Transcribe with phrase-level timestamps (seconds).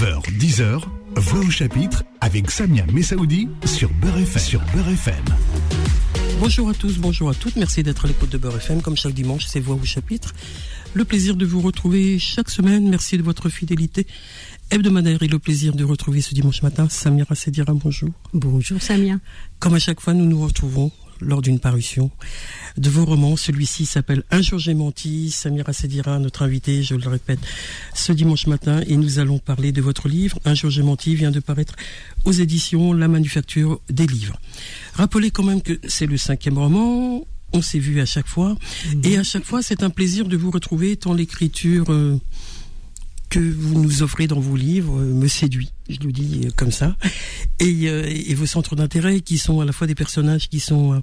[0.00, 0.80] 9h, 10h,
[1.16, 4.42] Voix au chapitre avec Samia Messaoudi sur Beurre FM.
[4.42, 5.24] Sur Beurre FM.
[6.38, 7.56] Bonjour à tous, bonjour à toutes.
[7.56, 8.80] Merci d'être à l'écoute de Beurre FM.
[8.80, 10.32] Comme chaque dimanche, c'est Voix au chapitre.
[10.94, 12.88] Le plaisir de vous retrouver chaque semaine.
[12.88, 14.06] Merci de votre fidélité
[14.70, 17.74] hebdomadaire et le plaisir de retrouver ce dimanche matin Samira Sedira.
[17.74, 18.08] Bonjour.
[18.32, 19.18] Bonjour Samia.
[19.58, 20.90] Comme à chaque fois, nous nous retrouvons
[21.20, 22.10] lors d'une parution
[22.76, 23.36] de vos romans.
[23.36, 25.30] Celui-ci s'appelle Un jour j'ai menti.
[25.30, 27.40] Samira Sedira, notre invitée, je le répète,
[27.94, 28.80] ce dimanche matin.
[28.86, 30.38] Et nous allons parler de votre livre.
[30.44, 31.74] Un jour j'ai menti vient de paraître
[32.24, 34.38] aux éditions La Manufacture des Livres.
[34.94, 37.24] Rappelez quand même que c'est le cinquième roman.
[37.52, 38.56] On s'est vu à chaque fois.
[38.94, 39.00] Mhm.
[39.04, 41.86] Et à chaque fois, c'est un plaisir de vous retrouver tant l'écriture...
[41.90, 42.18] Euh,
[43.30, 46.72] que vous nous offrez dans vos livres euh, me séduit, je le dis euh, comme
[46.72, 46.96] ça.
[47.60, 51.02] Et, euh, et vos centres d'intérêt qui sont à la fois des personnages qui sont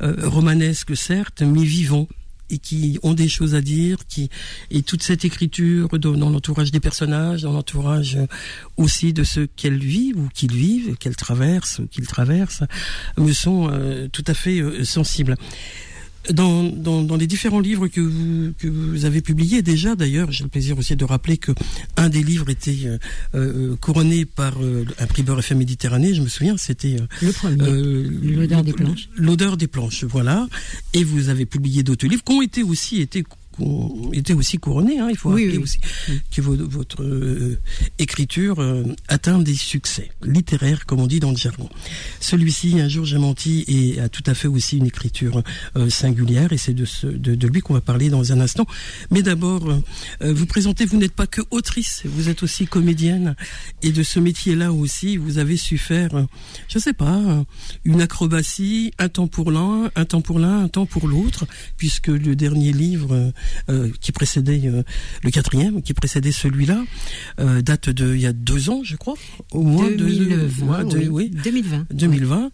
[0.00, 2.08] romanesques certes, mais vivants
[2.50, 4.30] et qui ont des choses à dire, qui
[4.70, 8.18] et toute cette écriture dans, l'entourage des personnages, dans l'entourage
[8.78, 12.62] aussi de ceux qu'elles vivent ou qu'ils vivent, qu'elles traversent, qu'ils traversent,
[13.18, 13.70] me sont
[14.12, 15.36] tout à fait sensibles
[16.32, 20.44] dans, dans, dans, les différents livres que vous, que vous avez publiés déjà, d'ailleurs, j'ai
[20.44, 21.52] le plaisir aussi de rappeler que
[21.96, 22.98] un des livres était euh,
[23.34, 26.14] euh couronné par euh, un prix Beurre FM Méditerranée.
[26.14, 29.08] Je me souviens, c'était euh, le premier, l'odeur des planches.
[29.16, 30.48] L'odeur des planches, voilà.
[30.92, 33.24] Et vous avez publié d'autres livres qui ont été aussi été
[34.12, 34.98] était aussi couronné.
[34.98, 35.78] Hein, il faut rappeler aussi
[36.34, 37.58] que votre, euh,
[37.98, 41.68] écriture euh, atteint des succès littéraires, comme on dit dans le jargon.
[42.20, 45.42] Celui-ci, un jour j'ai menti, et a tout à fait aussi une écriture
[45.76, 48.66] euh, singulière, et c'est de, de, de, lui qu'on va parler dans un instant.
[49.10, 49.68] Mais d'abord,
[50.20, 53.36] vous présentez, vous n'êtes pas que autrice, vous êtes aussi comédienne,
[53.82, 56.26] et de ce métier-là aussi, vous avez su faire,
[56.68, 57.44] je sais pas,
[57.84, 62.08] une acrobatie, un temps pour l'un, un temps pour l'un, un temps pour l'autre, puisque
[62.08, 63.32] le dernier livre
[63.68, 64.82] euh, qui précédait euh,
[65.22, 66.82] le quatrième, qui précédait celui-là,
[67.40, 69.14] euh, date de il y a deux ans, je crois,
[69.52, 71.30] au moins 2020, de, oui.
[71.30, 71.86] 2020.
[71.92, 72.50] 2020.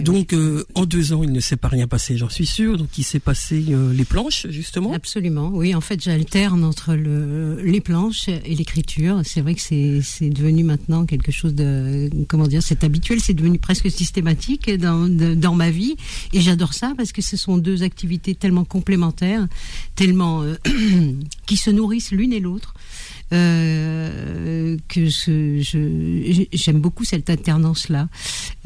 [0.00, 0.34] donc
[0.74, 2.78] en deux ans, il ne s'est pas rien passé, j'en suis sûr.
[2.78, 4.92] Donc il s'est passé les planches justement.
[4.92, 5.50] Absolument.
[5.52, 9.20] Oui, en fait, j'alterne entre le, les planches et l'écriture.
[9.24, 13.58] C'est vrai que c'est devenu maintenant quelque chose de comment dire, c'est habituel, c'est devenu
[13.58, 15.96] presque systématique dans, dans ma vie,
[16.32, 19.46] et j'adore ça parce que ce sont deux activités tellement complémentaires,
[19.94, 20.56] tellement euh,
[21.46, 22.74] qui se nourrissent l'une et l'autre.
[23.32, 28.08] Euh, que je, j'aime beaucoup cette alternance là.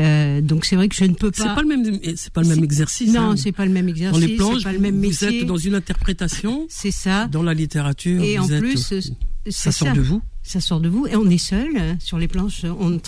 [0.00, 1.44] Euh, donc c'est vrai que je ne peux pas.
[1.44, 3.12] C'est pas le même, c'est pas le même exercice.
[3.12, 3.37] Non, hein.
[3.37, 4.21] c'est pas le même exercice.
[4.21, 6.66] Dans les planches, pas le même vous êtes dans une interprétation.
[6.69, 7.28] C'est ça.
[7.28, 8.22] Dans la littérature.
[8.22, 8.93] Et en plus,
[9.48, 12.29] ça sort de vous ça sort de vous et on est seul hein, sur les
[12.29, 12.62] planches.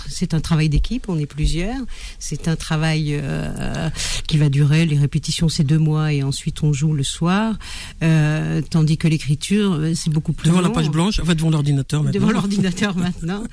[0.08, 1.80] C'est un travail d'équipe, on est plusieurs.
[2.18, 3.88] C'est un travail euh,
[4.26, 4.86] qui va durer.
[4.86, 7.56] Les répétitions, c'est deux mois et ensuite on joue le soir.
[8.02, 11.50] Euh, tandis que l'écriture, euh, c'est beaucoup plus devant la page blanche, en fait devant
[11.50, 12.20] l'ordinateur maintenant.
[12.20, 13.44] Devant l'ordinateur maintenant,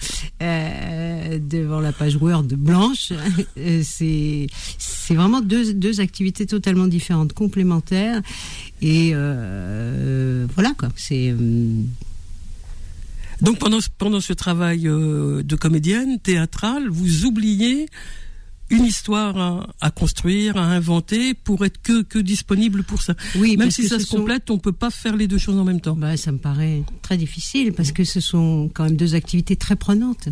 [0.41, 3.12] euh, devant la page Word blanche.
[3.57, 4.47] Euh, c'est
[4.78, 8.22] c'est vraiment deux deux activités totalement différentes, complémentaires.
[8.81, 10.90] Et euh, voilà quoi.
[10.96, 11.34] C'est
[13.41, 17.88] donc pendant, pendant ce travail euh, de comédienne théâtrale, vous oubliez
[18.69, 23.13] une histoire à, construire, à inventer, pour être que, que disponible pour ça.
[23.35, 25.81] Oui, même si ça se complète, on peut pas faire les deux choses en même
[25.81, 25.96] temps.
[25.96, 29.75] Bah, ça me paraît très difficile parce que ce sont quand même deux activités très
[29.75, 30.29] prenantes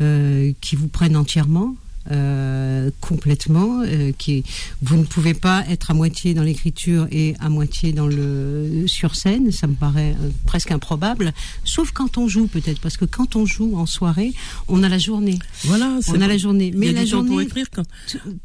[0.00, 1.76] euh, qui vous prennent entièrement.
[2.10, 4.42] Euh, complètement, euh, qui
[4.80, 9.14] vous ne pouvez pas être à moitié dans l'écriture et à moitié dans le sur
[9.14, 13.36] scène, ça me paraît euh, presque improbable, sauf quand on joue peut-être, parce que quand
[13.36, 14.32] on joue en soirée,
[14.66, 15.38] on a la journée.
[15.64, 17.84] Voilà, on a la journée, mais la journée pour écrire quand...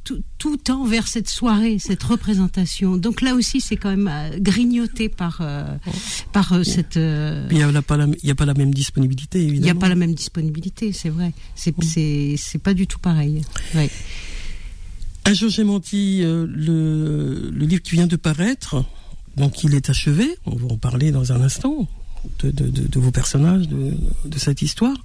[0.03, 2.97] tout, tout tend vers cette soirée, cette représentation.
[2.97, 5.41] Donc là aussi, c'est quand même grignoté par
[6.33, 6.97] par cette.
[6.97, 9.61] Il n'y a, pas la, il y a pas la même disponibilité, évidemment.
[9.61, 11.31] Il n'y a pas la même disponibilité, c'est vrai.
[11.55, 13.44] C'est c'est c'est pas du tout pareil.
[15.25, 18.85] Un jour j'ai menti, euh, le, livre qui vient de paraître,
[19.37, 21.87] donc il est achevé, on va en parler dans un instant.
[22.39, 23.93] De, vos personnages, de,
[24.25, 24.97] de cette histoire.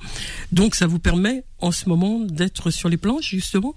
[0.53, 3.75] Donc ça vous permet en ce moment d'être sur les planches, justement?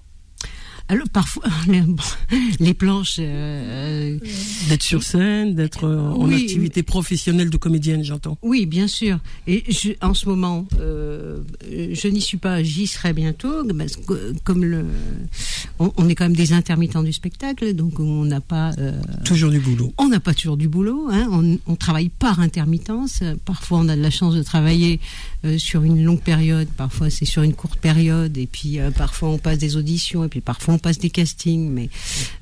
[0.88, 1.44] Alors parfois
[2.60, 4.18] les, planches euh,
[4.68, 8.36] d'être sur scène, d'être euh, en activité professionnelle de comédienne, j'entends.
[8.42, 9.18] Oui, bien sûr.
[9.46, 11.38] Et je, en ce moment, euh,
[11.70, 13.66] je n'y suis pas, j'y serai bientôt.
[14.44, 14.84] comme le,
[15.78, 18.72] on, est quand même des intermittents du spectacle, donc on n'a pas
[19.24, 19.94] toujours du boulot.
[19.96, 21.08] On n'a pas toujours du boulot.
[21.10, 23.22] Hein, on, on, travaille par intermittence.
[23.46, 25.00] Parfois, on a de la chance de travailler
[25.56, 26.68] sur une longue période.
[26.76, 28.36] Parfois, c'est sur une courte période.
[28.36, 30.24] Et puis, parfois, on passe des auditions.
[30.24, 31.88] Et puis, parfois on passe des castings, mais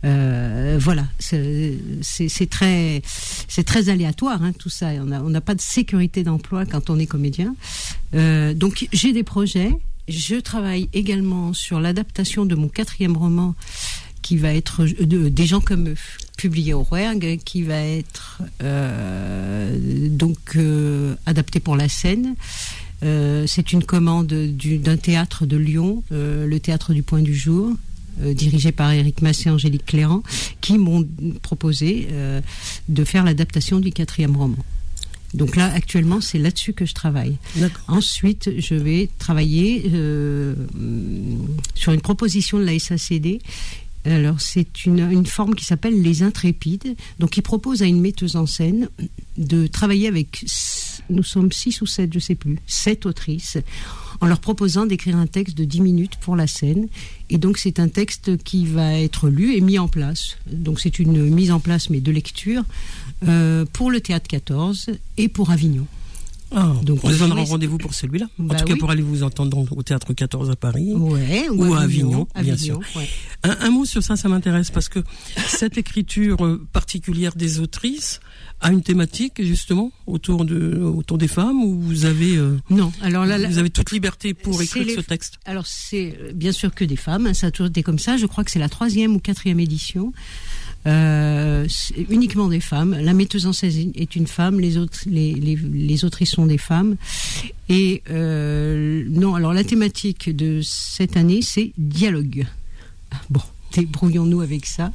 [0.05, 3.03] euh, voilà, c'est très,
[3.49, 4.89] c'est très aléatoire hein, tout ça.
[5.01, 7.55] On n'a pas de sécurité d'emploi quand on est comédien.
[8.15, 9.73] Euh, donc j'ai des projets.
[10.09, 13.55] Je travaille également sur l'adaptation de mon quatrième roman
[14.23, 15.97] qui va être de, des gens comme eux,
[16.37, 20.59] publié au Rouergue, qui va être euh, donc
[21.27, 22.35] adapté pour la scène.
[23.47, 27.73] C'est une commande d'un théâtre de Lyon, le théâtre du Point du Jour,
[28.21, 30.23] euh, dirigé par Éric Massé et Angélique Cléran,
[30.61, 31.09] qui m'ont
[31.43, 32.41] proposé euh,
[32.89, 34.59] de faire l'adaptation du quatrième roman.
[35.35, 37.39] Donc là, actuellement, c'est là-dessus que je travaille.
[37.89, 40.55] Ensuite, je vais travailler euh,
[41.75, 43.41] sur une proposition de la SACD
[44.05, 46.97] alors, c'est une, une, forme qui s'appelle les intrépides.
[47.21, 48.89] Donc, il propose à une metteuse en scène
[49.37, 50.45] de travailler avec,
[51.09, 53.59] nous sommes six ou sept, je sais plus, sept autrices,
[54.23, 56.87] en leur proposant d'écrire un texte de dix minutes pour la scène.
[57.29, 60.37] Et donc, c'est un texte qui va être lu et mis en place.
[60.47, 62.63] Donc, c'est une mise en place, mais de lecture,
[63.27, 65.87] euh, pour le théâtre 14 et pour Avignon.
[66.55, 68.27] Ah, Donc, on vous en rendez-vous pour celui-là.
[68.39, 68.79] Bah en tout cas, oui.
[68.79, 72.55] pour aller vous entendre au théâtre 14 à Paris ouais, ou, ou à Avignon, Avignon
[72.55, 72.81] bien sûr.
[72.95, 73.09] Ouais.
[73.43, 75.01] Un, un, mot sur ça, ça m'intéresse parce que
[75.49, 78.21] cette écriture euh, particulière des autrices
[78.63, 83.27] a une thématique justement autour de autour des femmes où vous avez euh, non alors
[83.27, 85.39] là, vous avez toute liberté pour écrire les, ce texte?
[85.45, 88.17] Alors c'est bien sûr que des femmes, hein, ça a toujours été comme ça.
[88.17, 90.13] Je crois que c'est la troisième ou quatrième édition.
[90.85, 91.69] Euh,
[92.11, 92.97] uniquement des femmes.
[93.01, 96.59] La metteuse en scène est une femme, les autres, les, les, les autrices sont des
[96.59, 96.97] femmes.
[97.69, 102.47] Et euh, non, alors la thématique de cette année, c'est dialogue.
[103.73, 104.93] Débrouillons-nous avec ça,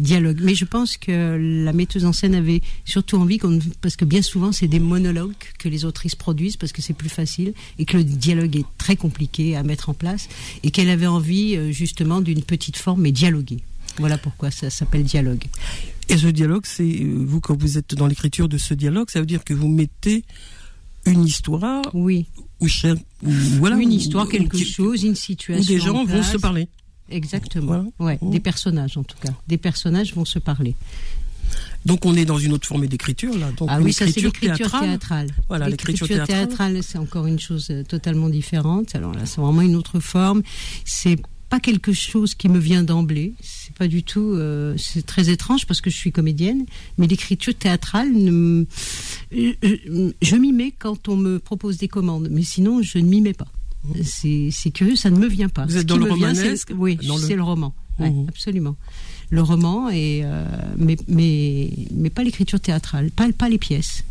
[0.00, 0.40] dialogue.
[0.42, 3.38] Mais je pense que la metteuse en scène avait surtout envie,
[3.80, 7.08] parce que bien souvent c'est des monologues que les autrices produisent, parce que c'est plus
[7.08, 10.28] facile, et que le dialogue est très compliqué à mettre en place,
[10.62, 13.58] et qu'elle avait envie euh, justement d'une petite forme, mais dialoguer.
[13.98, 15.44] Voilà pourquoi ça s'appelle dialogue.
[16.08, 19.26] Et ce dialogue, c'est vous quand vous êtes dans l'écriture de ce dialogue, ça veut
[19.26, 20.24] dire que vous mettez
[21.06, 22.26] une histoire, oui,
[22.60, 22.66] ou,
[23.58, 26.68] voilà, une histoire, quelque ou, chose, une situation, où des gens vont se parler.
[27.10, 27.66] Exactement.
[27.66, 27.84] Voilà.
[27.98, 28.30] Ouais, mmh.
[28.30, 29.32] des personnages en tout cas.
[29.46, 30.74] Des personnages vont se parler.
[31.84, 33.52] Donc on est dans une autre forme d'écriture là.
[33.56, 34.82] Donc ah oui, ça c'est l'écriture théâtrale.
[34.82, 35.28] théâtrale.
[35.48, 38.94] Voilà, l'écriture théâtrale, théâtrale c'est encore une chose totalement différente.
[38.94, 40.42] Alors là, c'est vraiment une autre forme.
[40.84, 41.16] C'est
[41.48, 43.34] pas quelque chose qui me vient d'emblée.
[43.40, 44.32] C'est pas du tout.
[44.34, 46.66] Euh, c'est très étrange parce que je suis comédienne,
[46.98, 48.64] mais l'écriture théâtrale, ne,
[49.30, 53.20] je, je m'y mets quand on me propose des commandes, mais sinon je ne m'y
[53.20, 53.46] mets pas.
[54.02, 55.66] C'est curieux, ça ne me vient pas.
[55.66, 57.36] Vous êtes dans le romanesque Oui, c'est le...
[57.36, 57.42] le...
[57.42, 57.74] roman.
[57.98, 58.26] Ouais, mmh.
[58.28, 58.76] Absolument.
[59.30, 60.46] Le roman, et, euh,
[60.76, 64.04] mais, mais, mais pas l'écriture théâtrale, pas, pas les pièces.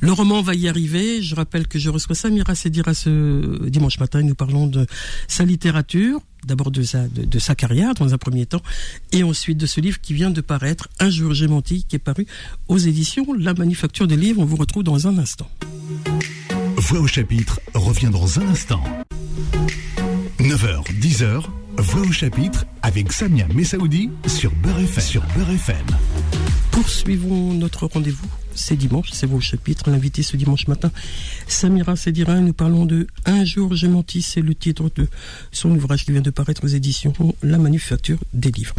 [0.00, 1.22] Le roman va y arriver.
[1.22, 4.22] Je rappelle que je reçois Samira Sedira ce dimanche matin.
[4.22, 4.86] Nous parlons de
[5.28, 8.62] sa littérature, d'abord de sa, de, de, sa carrière dans un premier temps,
[9.12, 12.00] et ensuite de ce livre qui vient de paraître, Un jour j'ai menti, qui est
[12.00, 12.26] paru
[12.68, 14.40] aux éditions La Manufacture des Livres.
[14.40, 15.50] On vous retrouve dans un instant.
[16.80, 18.82] Voix au chapitre revient dans un instant.
[20.38, 21.44] 9h, 10h,
[21.76, 25.76] Voix au chapitre avec Samia Messaoudi sur Beurre FM.
[26.70, 28.26] Poursuivons notre rendez-vous.
[28.54, 29.90] C'est dimanche, c'est vos chapitres.
[29.90, 30.90] L'invité ce dimanche matin,
[31.46, 32.36] Samira Sedira.
[32.36, 34.22] Nous parlons de Un jour j'ai menti.
[34.22, 35.06] C'est le titre de
[35.52, 37.12] son ouvrage qui vient de paraître aux éditions
[37.42, 38.74] La Manufacture des Livres.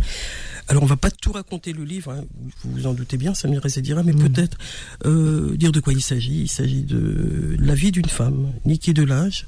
[0.72, 2.24] Alors on va pas tout raconter le livre, hein,
[2.64, 4.30] vous vous en doutez bien, Samira Sedira, mais mmh.
[4.30, 4.58] peut-être
[5.06, 6.44] euh, dire de quoi il s'agit.
[6.44, 9.48] Il s'agit de la vie d'une femme, Niki Delage.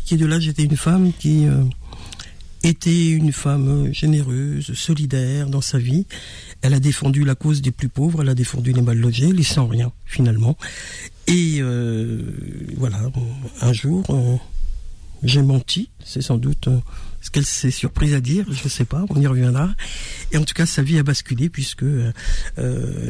[0.00, 1.62] Niki Delage était une femme qui euh,
[2.64, 6.06] était une femme généreuse, solidaire dans sa vie.
[6.60, 9.44] Elle a défendu la cause des plus pauvres, elle a défendu les mal logés, les
[9.44, 10.56] sans rien finalement.
[11.28, 12.20] Et euh,
[12.78, 12.98] voilà,
[13.60, 14.40] un jour,
[15.22, 16.68] j'ai menti, c'est sans doute
[17.24, 19.74] ce qu'elle s'est surprise à dire, je ne sais pas, on y reviendra.
[20.30, 22.12] Et en tout cas, sa vie a basculé puisque euh,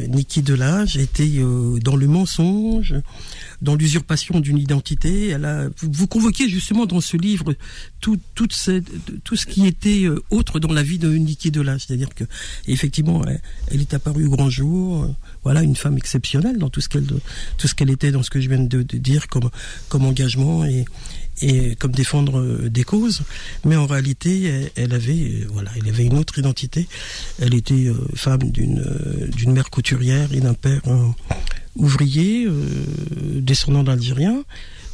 [0.06, 2.94] Niki Delage était euh, dans le mensonge,
[3.60, 5.30] dans l'usurpation d'une identité.
[5.30, 7.56] Elle a, vous convoquez justement dans ce livre
[8.00, 11.86] tout, tout, ce qui était euh, autre dans la vie de Niki Delage.
[11.88, 12.22] C'est-à-dire que,
[12.68, 13.24] effectivement,
[13.72, 15.12] elle, est apparue au grand jour.
[15.42, 18.82] voilà, une femme exceptionnelle dans tout ce qu'elle, était, dans ce que je viens de,
[18.82, 19.50] dire comme,
[19.88, 20.84] comme engagement et
[21.78, 23.22] comme défendre des causes,
[23.64, 26.86] mais en réalité, elle, avait, voilà, elle avait une autre identité.
[27.40, 31.08] Elle était euh, femme d'une euh, d'une mère couturière et d'un père euh,
[31.76, 32.46] ouvrier,
[33.34, 34.44] descendant d'Algériens.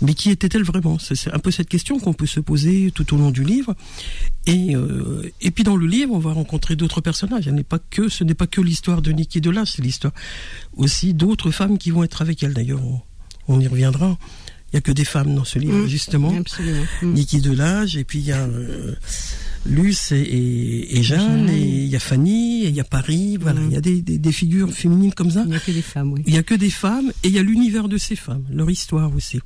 [0.00, 0.98] Mais qui était-elle vraiment?
[0.98, 3.76] C'est un peu cette question qu'on peut se poser tout au long du livre.
[4.46, 4.74] Et,
[5.42, 7.50] et puis dans le livre, on va rencontrer d'autres personnages.
[7.68, 10.14] Pas que, ce n'est pas que l'histoire de Niki Delage, c'est l'histoire
[10.74, 12.54] aussi d'autres femmes qui vont être avec elle.
[12.54, 13.02] D'ailleurs, on,
[13.48, 14.16] on y reviendra.
[14.72, 16.36] Il n'y a que des femmes dans ce livre, mmh, justement.
[16.36, 16.84] Absolument.
[17.02, 17.12] Mmh.
[17.12, 18.94] Niki Delage, et puis il y a euh,
[19.66, 23.72] Luce et, Jeanne, et il y a Fanny, et il y a Paris, voilà, il
[23.72, 25.42] y a des, des, figures féminines comme ça.
[25.44, 26.22] Il n'y a que des femmes, oui.
[26.26, 28.70] Il n'y a que des femmes, et il y a l'univers de ces femmes, leur
[28.70, 29.40] histoire aussi.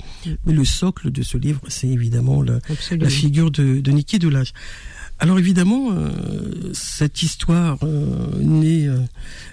[0.47, 2.61] Mais le socle de ce livre, c'est évidemment la
[3.09, 4.53] figure de, de Niki Delage.
[5.21, 6.11] Alors évidemment, euh,
[6.73, 8.99] cette histoire euh, née euh,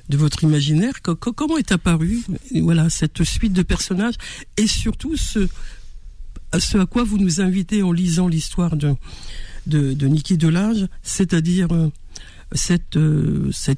[0.09, 2.23] de votre imaginaire, comment est apparue
[2.61, 4.15] voilà cette suite de personnages
[4.57, 5.47] et surtout ce,
[6.51, 8.95] à quoi vous nous invitez en lisant l'histoire de
[9.67, 11.67] de, de Niki Delage, c'est-à-dire
[12.55, 12.97] cette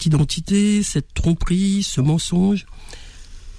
[0.05, 2.65] identité, cette tromperie, ce mensonge.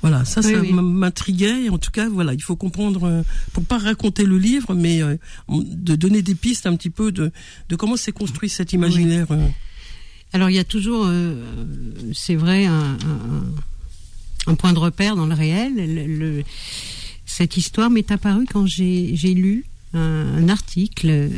[0.04, 1.70] Voilà, ça, ça m'intriguait.
[1.70, 3.22] En tout cas, voilà, il faut comprendre, euh,
[3.54, 5.16] pour pas raconter le livre, mais euh,
[5.48, 7.32] de donner des pistes un petit peu de,
[7.70, 9.28] de comment s'est construit cet imaginaire.
[9.30, 9.48] Euh.
[10.34, 11.10] Alors, il y a toujours,
[12.12, 12.98] c'est vrai, un,
[14.46, 15.72] un, point de repère dans le réel.
[16.18, 16.42] Le,
[17.24, 21.30] cette histoire m'est apparue quand j'ai lu un, article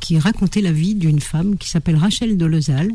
[0.00, 2.92] qui racontait la vie d'une femme qui s'appelle Rachel Dolezal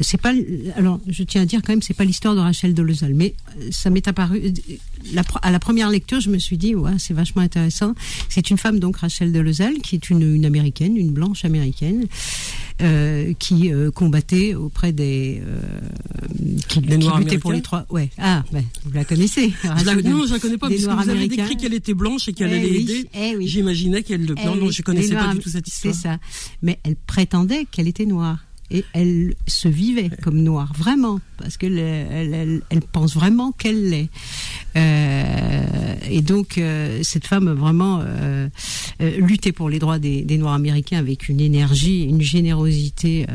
[0.00, 0.32] c'est pas
[0.76, 3.68] alors je tiens à dire quand même c'est pas l'histoire de Rachel Dolezal mais euh,
[3.70, 7.42] ça m'est apparu euh, à la première lecture je me suis dit ouais c'est vachement
[7.42, 7.94] intéressant.
[8.28, 12.06] C'est une femme donc Rachel Dolezal qui est une, une américaine une blanche américaine
[12.82, 15.60] euh, qui euh, combattait auprès des euh,
[16.68, 18.10] qui, les noirs qui pour les trois ouais.
[18.18, 19.50] Ah ben, vous la connaissez.
[19.62, 22.34] Rachel, non je la connais pas parce que vous avez décrit qu'elle était blanche et
[22.34, 23.08] qu'elle eh allait aider.
[23.14, 23.48] eh oui.
[23.48, 25.94] j'imaginais qu'elle eh non non je connaissais pas du tout cette histoire.
[25.94, 26.18] c'est ça.
[26.60, 31.78] Mais elle prétendait qu'elle était noire et elle se vivait comme noire, vraiment, parce qu'elle
[31.78, 34.08] elle, elle, pense vraiment qu'elle l'est.
[34.76, 38.48] Euh, et donc, euh, cette femme vraiment euh,
[39.00, 43.26] euh, luttait pour les droits des, des, Noirs américains avec une énergie, une générosité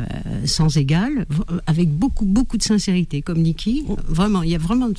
[0.45, 1.25] sans égale,
[1.67, 3.83] avec beaucoup, beaucoup de sincérité, comme Nikki.
[4.07, 4.89] Vraiment, il y a vraiment,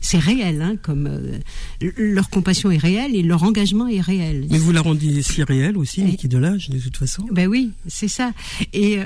[0.00, 1.10] c'est réel, hein, comme
[1.80, 4.46] leur compassion est réelle et leur engagement est réel.
[4.50, 7.24] Mais vous la rendez si réelle aussi, Nikki Delage, de toute façon?
[7.30, 8.32] Ben oui, c'est ça.
[8.72, 9.04] Et euh,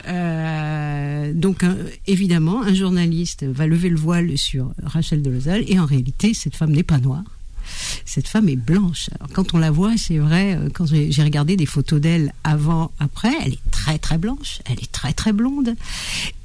[1.34, 1.64] donc,
[2.06, 6.72] évidemment, un journaliste va lever le voile sur Rachel Dolezal, et en réalité, cette femme
[6.72, 7.35] n'est pas noire
[8.04, 9.10] cette femme est blanche.
[9.18, 12.92] Alors, quand on la voit, c'est vrai, euh, quand j'ai regardé des photos d'elle avant,
[12.98, 15.74] après, elle est très très blanche, elle est très très blonde.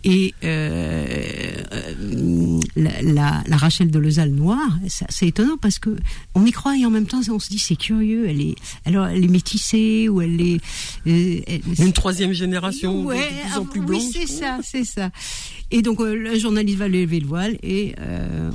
[0.04, 1.06] Et euh,
[1.72, 5.96] euh la, la, Rachel de Lezal noire, c'est étonnant parce que
[6.34, 8.28] on y croit et en même temps on se dit c'est curieux.
[8.28, 10.60] Elle est, alors elle est métissée ou elle est
[11.06, 14.02] une troisième génération, ouais, de plus en plus blanche.
[14.02, 15.12] Oui, c'est ça, c'est ça.
[15.72, 17.94] Et donc le journaliste va lever le voile et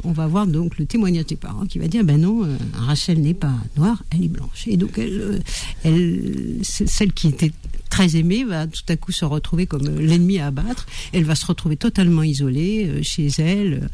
[0.04, 3.34] on va voir donc le témoignage des parents qui va dire ben non Rachel n'est
[3.34, 4.66] pas noire, elle est blanche.
[4.66, 5.38] Et donc, elle, euh,
[5.84, 7.52] elle, celle qui était
[7.88, 10.86] très aimée va tout à coup se retrouver comme l'ennemi à abattre.
[11.12, 13.88] Elle va se retrouver totalement isolée euh, chez elle,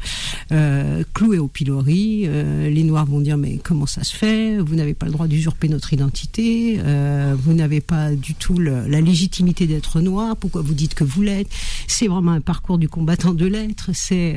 [0.51, 2.23] euh, clouée au pilori.
[2.25, 4.57] Euh, les Noirs vont dire mais comment ça se fait?
[4.57, 6.77] Vous n'avez pas le droit d'usurper notre identité.
[6.79, 10.35] Euh, vous n'avez pas du tout le, la légitimité d'être noir.
[10.37, 11.47] Pourquoi vous dites que vous l'êtes?
[11.87, 13.91] C'est vraiment un parcours du combattant de l'être.
[13.93, 14.35] C'est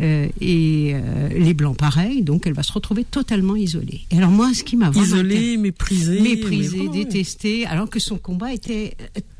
[0.00, 0.94] et
[1.36, 2.22] les blancs pareil.
[2.22, 4.00] Donc elle va se retrouver totalement isolée.
[4.10, 8.69] Et alors moi, ce qui m'a isolée, méprisée, méprisée, détestée, alors que son combat était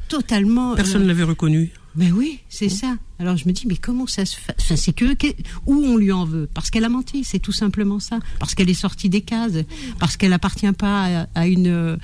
[0.09, 0.75] totalement.
[0.75, 1.73] Personne ne l'avait reconnu.
[1.97, 2.97] Mais oui, c'est ça.
[3.19, 5.05] Alors je me dis, mais comment ça se fait C'est que,
[5.67, 6.49] où on lui en veut?
[6.55, 8.21] Parce qu'elle a menti, c'est tout simplement ça.
[8.39, 9.55] Parce qu'elle est sortie des cases,
[9.99, 11.99] parce qu'elle appartient pas à, une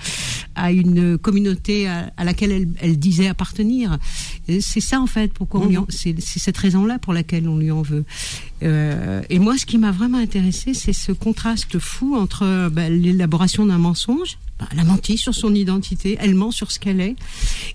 [0.56, 3.96] à une communauté à, laquelle elle, disait appartenir.
[4.60, 5.32] C'est ça en fait.
[5.32, 5.86] Pourquoi mhm.
[5.88, 8.04] c'est cette raison-là pour laquelle on lui en veut.
[8.64, 13.66] Euh, et moi, ce qui m'a vraiment intéressé, c'est ce contraste fou entre bah, l'élaboration
[13.66, 14.38] d'un mensonge
[14.70, 17.16] elle a menti sur son identité, elle ment sur ce qu'elle est,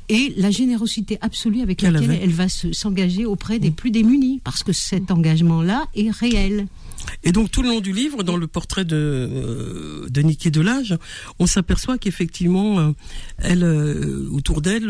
[0.09, 3.75] et la générosité absolue avec laquelle elle va s'engager auprès des mm.
[3.75, 6.67] plus démunis, parce que cet engagement-là est réel.
[7.23, 10.97] Et donc tout le long du livre, dans le portrait de euh, de Niki Delage,
[11.39, 12.91] on s'aperçoit qu'effectivement, euh,
[13.39, 14.89] elle, euh, autour d'elle,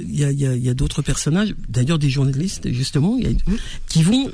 [0.00, 3.30] il y a, y a, y a d'autres personnages, d'ailleurs des journalistes justement, y a,
[3.30, 3.56] mm.
[3.88, 4.30] qui vont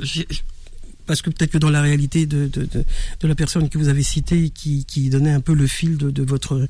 [1.07, 4.03] parce que peut-être que dans la réalité de, de, de, la personne que vous avez
[4.03, 6.67] citée, qui, qui donnait un peu le fil de, de votre,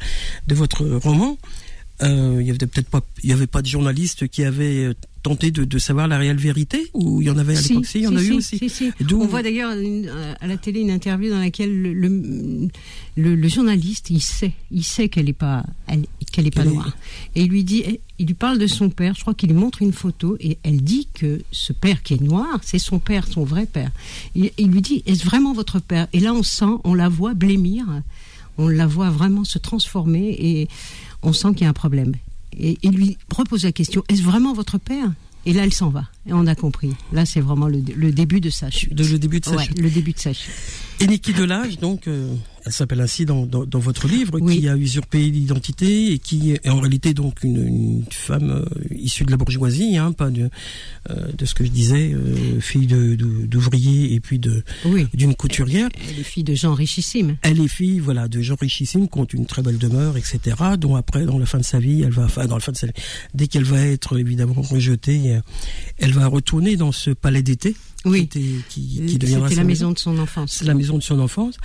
[0.46, 1.38] de votre roman,
[2.02, 4.94] euh, il y avait peut-être pas, il y avait pas de journaliste qui avait euh,
[5.22, 7.86] tenté de, de, savoir la réelle vérité ou il y en avait à l'époque?
[7.86, 8.60] Si, il y en a eu aussi.
[9.12, 12.70] On voit d'ailleurs euh, à la télé une interview dans laquelle le,
[13.16, 15.64] le, le journaliste il sait, il sait qu'elle est pas,
[16.32, 16.94] qu'elle est pas noire
[17.34, 19.14] et il lui dit, il lui parle de son père.
[19.14, 22.20] Je crois qu'il lui montre une photo et elle dit que ce père qui est
[22.20, 23.90] noir, c'est son père, son vrai père.
[24.34, 26.08] Il, il lui dit, est-ce vraiment votre père?
[26.12, 27.86] Et là on sent, on la voit blêmir,
[28.58, 30.68] on la voit vraiment se transformer et
[31.22, 32.14] on sent qu'il y a un problème.
[32.58, 35.12] Et il lui repose la question, est-ce vraiment votre père?
[35.44, 36.04] Et là, elle s'en va.
[36.26, 36.92] Et on a compris.
[37.12, 38.94] Là, c'est vraiment le, début de sa chute.
[38.94, 39.78] De, le début de sa chute.
[39.80, 40.52] Le début de sa chute.
[40.98, 44.76] Et Niki Delage, donc, euh, elle s'appelle ainsi dans, dans, dans, votre livre, qui a
[44.76, 49.36] usurpé l'identité et qui est en réalité donc une, une femme euh, issue de la
[49.36, 50.48] bourgeoisie, hein, pas de,
[51.10, 52.16] euh, de ce que je disais,
[52.60, 54.64] fille de, d'ouvrier et puis de
[55.12, 55.90] d'une couturière.
[56.08, 57.36] Elle est fille de gens richissimes.
[57.42, 60.40] Elle est fille, voilà, de gens richissimes, qui ont une très belle demeure, etc.
[60.78, 62.78] Dont après, dans la fin de sa vie, elle va, enfin, dans la fin de
[62.78, 62.94] sa vie,
[63.34, 65.40] dès qu'elle va être évidemment rejetée,
[65.98, 67.74] elle va retourner dans ce palais d'été
[68.06, 68.28] oui.
[68.28, 70.52] qui, qui, C'était la maison de son enfance.
[70.52, 71.56] C'est la maison de son enfance.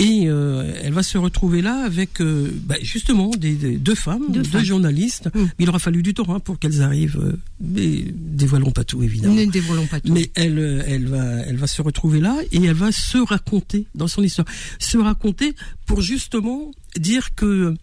[0.00, 4.42] Et euh, elle va se retrouver là avec euh, bah, justement des, deux femmes, deux,
[4.64, 5.28] journalistes.
[5.34, 5.44] Mm.
[5.58, 7.20] Il aura fallu du temps hein, pour qu'elles arrivent.
[7.20, 9.34] Euh, mais dévoilons pas tout évidemment.
[9.34, 10.12] Ne dévoilons pas tout.
[10.12, 14.08] Mais elle, elle va, elle va se retrouver là et elle va se raconter dans
[14.08, 14.46] son histoire,
[14.78, 15.54] se raconter
[15.86, 17.74] pour justement dire que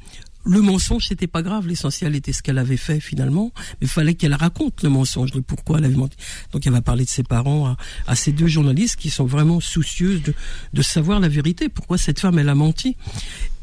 [0.45, 4.33] le mensonge c'était pas grave, l'essentiel était ce qu'elle avait fait finalement, mais fallait qu'elle
[4.33, 6.17] raconte le mensonge, le pourquoi elle avait menti.
[6.51, 7.75] Donc elle va parler de ses parents
[8.07, 10.33] à, ces deux journalistes qui sont vraiment soucieuses de,
[10.73, 12.95] de, savoir la vérité, pourquoi cette femme elle a menti?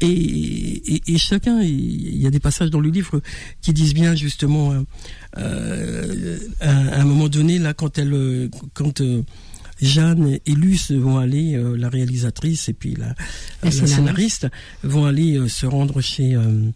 [0.01, 3.21] Et, et, chacun, il y a des passages dans le livre
[3.61, 4.81] qui disent bien justement, euh,
[5.37, 9.23] euh à, un moment donné là quand elle, quand euh,
[9.81, 13.15] Jeanne et Luce vont aller, euh, la réalisatrice et puis la,
[13.63, 14.47] la, scénariste,
[14.83, 16.69] vont aller euh, se rendre chez, euh,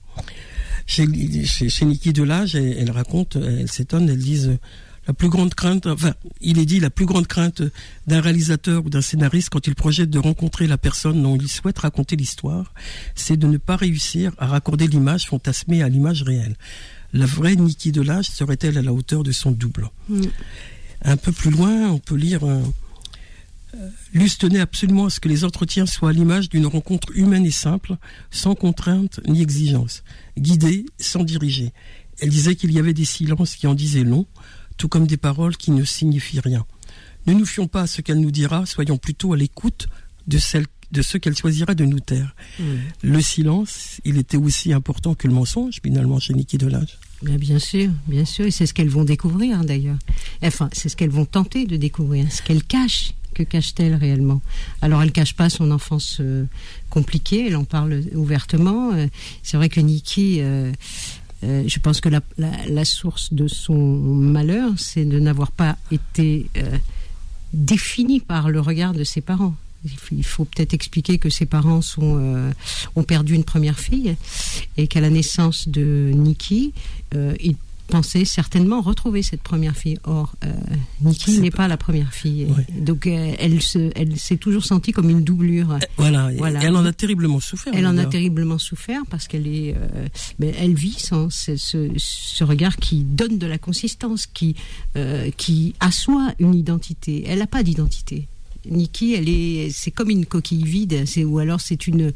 [0.85, 1.05] chez,
[1.45, 2.55] chez, chez Niki Delage.
[2.55, 4.57] Et, elle raconte, elle s'étonne, elle disent
[5.07, 7.61] la plus grande crainte, enfin, il est dit la plus grande crainte
[8.07, 11.79] d'un réalisateur ou d'un scénariste quand il projette de rencontrer la personne dont il souhaite
[11.79, 12.73] raconter l'histoire,
[13.15, 16.57] c'est de ne pas réussir à raccorder l'image fantasmée à l'image réelle.
[17.13, 19.89] La vraie Niki Delage serait-elle à la hauteur de son double?
[20.09, 20.23] Mm.
[21.03, 22.41] Un peu plus loin, on peut lire
[24.13, 27.51] Luce tenait absolument à ce que les entretiens soient à l'image d'une rencontre humaine et
[27.51, 27.97] simple,
[28.31, 30.03] sans contrainte ni exigence,
[30.37, 31.73] guidée sans diriger.
[32.19, 34.25] Elle disait qu'il y avait des silences qui en disaient long,
[34.77, 36.65] tout comme des paroles qui ne signifient rien.
[37.27, 39.87] Ne nous fions pas à ce qu'elle nous dira, soyons plutôt à l'écoute
[40.27, 40.39] de,
[40.91, 42.35] de ce qu'elle choisira de nous taire.
[42.59, 42.77] Hmm.
[43.03, 46.97] Le silence, il était aussi important que le mensonge, finalement, chez Niki Delage.
[47.21, 49.97] Bien, sûr, bien sûr, et c'est ce qu'elles vont découvrir d'ailleurs.
[50.43, 54.41] Enfin, c'est ce qu'elles vont tenter de découvrir, ce qu'elles cachent que cache-t-elle réellement?
[54.81, 56.45] Alors, elle cache pas son enfance euh,
[56.89, 58.93] compliquée, elle en parle ouvertement.
[58.93, 59.07] Euh,
[59.43, 60.71] c'est vrai que Nikki, euh,
[61.43, 66.47] je pense que la, source de son malheur, c'est de n'avoir pas été
[67.53, 69.55] définie par le regard de ses parents.
[70.11, 72.51] Il faut peut-être expliquer que ses parents sont,
[72.95, 74.15] ont perdu une première fille
[74.77, 76.73] et qu'à la naissance de Nikki,
[77.13, 77.55] ils
[77.87, 79.97] pensait certainement retrouver cette première fille.
[80.03, 80.51] Or, euh,
[81.01, 81.67] Nikki n'est pas...
[81.67, 82.47] la première fille.
[82.77, 85.71] Donc, euh, elle, se, elle s'est toujours sentie comme une doublure.
[85.71, 86.29] Euh, voilà.
[86.37, 86.63] voilà.
[86.63, 87.73] elle en a terriblement souffert.
[87.75, 90.07] Elle en a terriblement souffert parce qu'elle est, euh,
[90.39, 94.55] mais elle vit sans ce, ce, regard qui donne de la consistance, qui,
[95.37, 97.23] qui assoit une identité.
[97.27, 98.27] Elle n'a pas d'identité.
[98.69, 102.11] Nikki, elle est, c'est comme une coquille vide, c'est ou alors c'est une,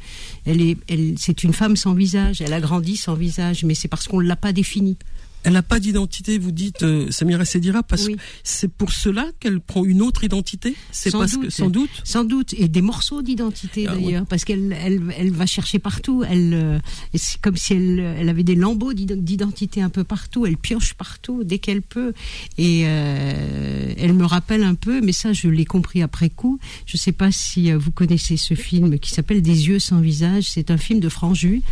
[0.45, 2.41] elle est, elle, c'est une femme sans visage.
[2.41, 4.97] Elle a grandi sans visage, mais c'est parce qu'on l'a pas définie.
[5.43, 9.59] Elle n'a pas d'identité, vous dites, euh, Samira Sedira, parce que c'est pour cela qu'elle
[9.59, 10.75] prend une autre identité?
[10.91, 11.89] C'est parce que, sans doute?
[12.03, 16.23] Sans doute, et des morceaux d'identité ah, d'ailleurs, parce qu'elle elle, elle, va chercher partout,
[16.27, 16.79] elle, euh,
[17.15, 21.43] c'est comme si elle, elle avait des lambeaux d'identité un peu partout, elle pioche partout
[21.43, 22.13] dès qu'elle peut,
[22.57, 26.97] et euh, elle me rappelle un peu, mais ça je l'ai compris après coup, je
[26.97, 30.69] ne sais pas si vous connaissez ce film qui s'appelle Des yeux sans visage, c'est
[30.69, 31.63] un film de Franju,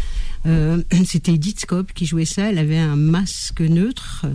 [0.45, 2.49] euh, c'était Edith Scope qui jouait ça.
[2.49, 4.25] Elle avait un masque neutre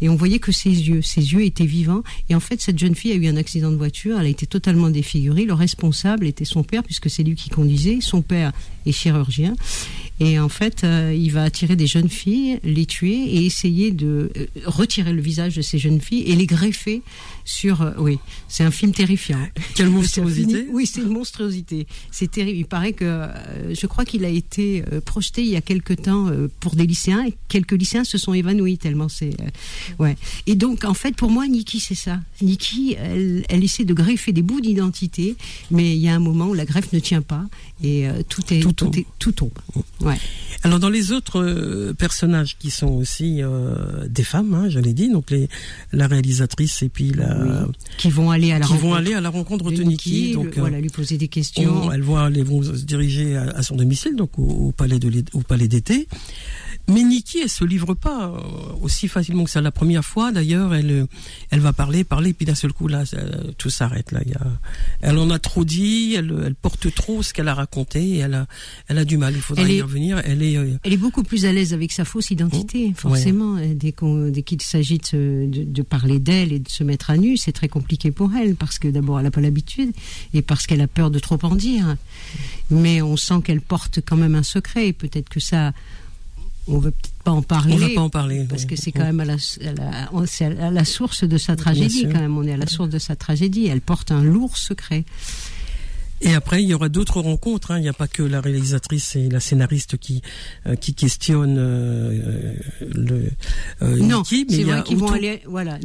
[0.00, 2.02] et on voyait que ses yeux, ses yeux étaient vivants.
[2.28, 4.18] Et en fait, cette jeune fille a eu un accident de voiture.
[4.18, 5.44] Elle a été totalement défigurée.
[5.44, 7.98] Le responsable était son père puisque c'est lui qui conduisait.
[8.00, 8.52] Son père
[8.86, 9.54] est chirurgien.
[10.18, 14.30] Et en fait, euh, il va attirer des jeunes filles, les tuer et essayer de
[14.36, 17.02] euh, retirer le visage de ces jeunes filles et les greffer
[17.44, 17.82] sur.
[17.82, 19.38] Euh, oui, c'est un film terrifiant.
[19.74, 21.86] Quelle monstruosité Oui, c'est une monstruosité.
[22.10, 22.58] C'est terrible.
[22.58, 23.26] Il paraît que
[23.70, 27.34] je crois qu'il a été projeté il y a quelque temps pour des lycéens et
[27.48, 29.36] quelques lycéens se sont évanouis tellement c'est.
[29.98, 30.16] ouais.
[30.46, 32.20] Et donc, en fait, pour moi, Nikki, c'est ça.
[32.40, 35.36] Nikki, elle, elle essaie de greffer des bouts d'identité,
[35.70, 37.44] mais il y a un moment où la greffe ne tient pas
[37.82, 38.96] et tout est tout, tombe.
[39.18, 39.50] tout tombe.
[40.62, 44.94] Alors dans les autres euh, personnages qui sont aussi euh, des femmes, hein, je l'ai
[44.94, 45.48] dit, donc les,
[45.92, 49.20] la réalisatrice et puis la qui vont aller à la qui rencontre vont aller à
[49.20, 51.92] la rencontre de, Nikki, donc voilà lui poser des questions.
[51.92, 55.68] elles vont aller vont se diriger à, son domicile, donc au, palais de au palais
[55.68, 56.08] d'été.
[56.88, 58.38] Mais Nikki, elle se livre pas euh,
[58.80, 59.60] aussi facilement que ça.
[59.60, 61.06] La première fois, d'ailleurs, elle, euh,
[61.50, 63.02] elle va parler, parler, puis d'un seul coup, là,
[63.58, 64.12] tout s'arrête.
[64.12, 64.46] Là, il y a,
[65.00, 68.34] elle en a trop dit, elle, elle porte trop ce qu'elle a raconté, et elle
[68.34, 68.46] a,
[68.86, 69.34] elle a du mal.
[69.34, 70.22] Il faudra y revenir.
[70.24, 73.56] Elle est, euh, elle est beaucoup plus à l'aise avec sa fausse identité, oh, forcément.
[73.74, 77.16] Dès qu'on, dès qu'il s'agit de, de, de, parler d'elle et de se mettre à
[77.16, 79.90] nu, c'est très compliqué pour elle, parce que d'abord, elle n'a pas l'habitude,
[80.34, 81.96] et parce qu'elle a peur de trop en dire.
[82.70, 84.92] Mais on sent qu'elle porte quand même un secret.
[84.92, 85.72] Peut-être que ça
[86.68, 87.74] on veut peut-être pas en parler.
[87.74, 88.44] On va pas en parler.
[88.48, 92.36] Parce que c'est quand même à la, à la, source de sa tragédie, quand même.
[92.36, 93.66] On est à la source de sa tragédie.
[93.66, 95.04] Elle porte un lourd secret.
[96.20, 97.70] Et après, il y aura d'autres rencontres.
[97.70, 97.78] Hein.
[97.78, 100.22] Il n'y a pas que la réalisatrice et la scénariste qui
[100.66, 103.30] euh, qui questionnent euh, le
[103.82, 105.78] euh, non, Nikki, mais il y a autour, vont aller, voilà,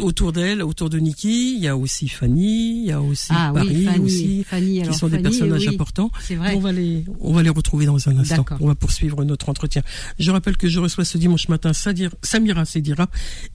[0.00, 3.52] autour d'elle, autour de Nikki, il y a aussi Fanny, il y a aussi ah,
[3.54, 6.10] Paris, aussi, Fanny, qui sont des personnages importants.
[6.30, 6.54] Vrai.
[6.54, 8.44] On va les on va les retrouver dans un instant.
[8.60, 9.82] On va poursuivre notre entretien.
[10.18, 13.08] Je rappelle que je reçois ce dimanche matin Samira Sedira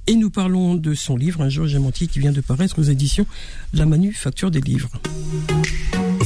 [0.08, 2.84] et nous parlons de son livre Un jour j'ai menti qui vient de paraître aux
[2.84, 3.26] éditions
[3.74, 4.90] La Manufacture des livres.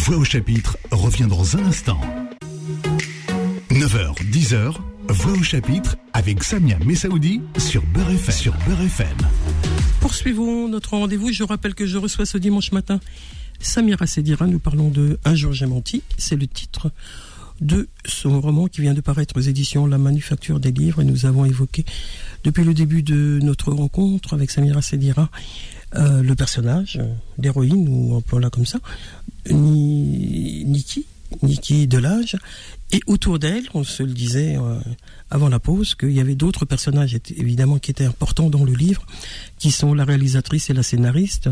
[0.05, 1.99] Voix au chapitre revient dans un instant.
[3.71, 4.75] 9h, 10h,
[5.09, 8.35] Voix au chapitre avec Samia Messaoudi sur Beurre FM.
[8.35, 9.17] Sur FM.
[10.01, 11.31] Poursuivons notre rendez-vous.
[11.31, 12.99] Je rappelle que je reçois ce dimanche matin
[13.59, 14.45] Samira Sedira.
[14.45, 16.03] Nous parlons de Un jour j'ai menti.
[16.19, 16.91] C'est le titre
[17.59, 21.01] de son roman qui vient de paraître aux éditions La Manufacture des livres.
[21.01, 21.83] Et nous avons évoqué
[22.43, 25.31] depuis le début de notre rencontre avec Samira Sedira
[25.95, 27.01] euh, le personnage
[27.39, 28.79] d'héroïne, ou appelons-la comme ça,
[29.49, 31.05] Niki,
[31.41, 32.37] Niki Delage,
[32.91, 34.79] et autour d'elle, on se le disait euh,
[35.29, 39.05] avant la pause, qu'il y avait d'autres personnages évidemment qui étaient importants dans le livre,
[39.57, 41.49] qui sont la réalisatrice et la scénariste,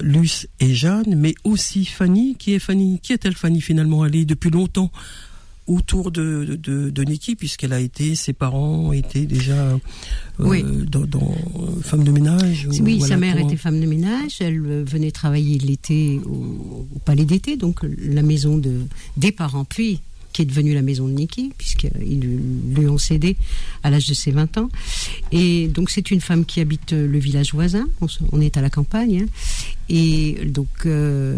[0.00, 2.34] Luce et Jeanne, mais aussi Fanny.
[2.36, 2.98] Qui est Fanny?
[3.00, 4.04] Qui est-elle Fanny finalement?
[4.04, 4.90] Elle est depuis longtemps
[5.66, 9.78] autour de, de, de Nikki, puisqu'elle a été, ses parents étaient déjà
[10.40, 11.34] euh, dans, dans,
[11.82, 12.68] femme de ménage.
[12.82, 14.40] Oui, sa mère était femme de ménage.
[14.40, 18.80] Elle euh, venait travailler l'été au, au, palais d'été, donc la maison de,
[19.16, 20.00] des parents, puis
[20.34, 22.40] qui est devenue la maison de Nikki, puisqu'ils
[22.74, 23.36] lui ont cédé
[23.82, 24.68] à l'âge de ses 20 ans.
[25.32, 27.88] Et donc c'est une femme qui habite le village voisin,
[28.32, 29.26] on, est à la campagne, hein.
[29.88, 31.36] et donc euh,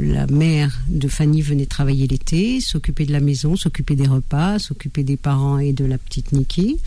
[0.00, 5.02] la mère de Fanny venait travailler l'été, s'occuper de la maison, s'occuper des repas, s'occuper
[5.02, 6.78] des parents et de la petite Nikki.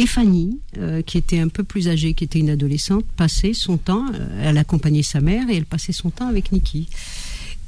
[0.00, 3.78] Et Fanny, euh, qui était un peu plus âgée, qui était une adolescente, passait son
[3.78, 6.88] temps, euh, elle accompagnait sa mère et elle passait son temps avec Nikki.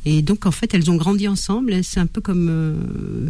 [0.07, 1.83] Et donc, en fait, elles ont grandi ensemble.
[1.85, 3.29] C'est un peu comme euh,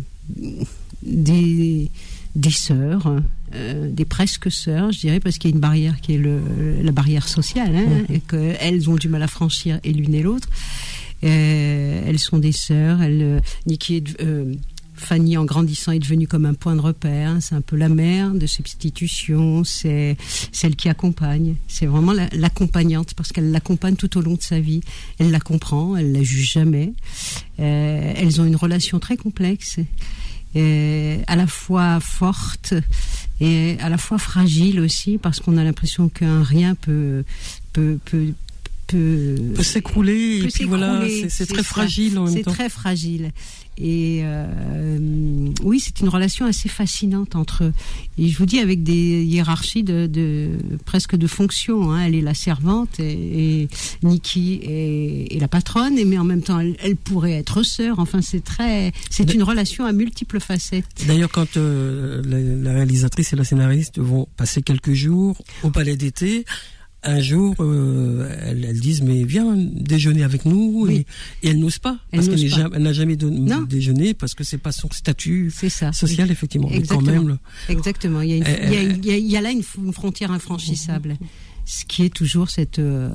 [1.03, 1.91] des,
[2.37, 3.21] des sœurs,
[3.55, 6.41] euh, des presque sœurs, je dirais, parce qu'il y a une barrière qui est le,
[6.83, 10.49] la barrière sociale, hein, et qu'elles ont du mal à franchir, et l'une et l'autre.
[11.23, 13.03] Euh, elles sont des sœurs.
[13.03, 14.19] Elle, Nikki est,
[15.01, 17.37] Fanny, en grandissant, est devenue comme un point de repère.
[17.41, 20.17] C'est un peu la mère de substitution, c'est
[20.53, 21.57] celle qui accompagne.
[21.69, 24.81] C'est vraiment l'accompagnante parce qu'elle l'accompagne tout au long de sa vie.
[25.19, 26.93] Elle la comprend, elle la juge jamais.
[27.59, 29.79] Euh, elles ont une relation très complexe,
[30.55, 32.75] à la fois forte
[33.41, 37.25] et à la fois fragile aussi parce qu'on a l'impression qu'un rien peut
[38.91, 42.51] peut, peut s'écrouler et puis voilà c'est très fragile en même temps.
[42.51, 43.33] C'est très fragile
[43.83, 47.73] et euh, oui, c'est une relation assez fascinante entre eux.
[48.19, 50.51] Et je vous dis avec des hiérarchies de, de
[50.85, 51.91] presque de fonction.
[51.91, 52.05] Hein.
[52.05, 53.69] Elle est la servante et, et
[54.03, 57.99] Nikki est, la patronne, mais en même temps, elle, pourrait être sœur.
[57.99, 60.85] Enfin, c'est très, c'est une relation à multiples facettes.
[61.07, 65.97] D'ailleurs, quand euh, la, la réalisatrice et la scénariste vont passer quelques jours au palais
[65.97, 66.45] d'été,
[67.03, 71.07] un jour, euh, elles, disent mais viens déjeuner avec nous et,
[71.43, 75.51] elle n'ose pas parce qu'elle n'a jamais déjeuné parce que c'est pas son statut
[75.93, 76.71] social effectivement.
[76.71, 77.39] Exactement.
[77.69, 78.21] Exactement.
[78.21, 81.17] Il y, a il y a là une frontière infranchissable
[81.71, 83.11] ce qui est toujours cette euh,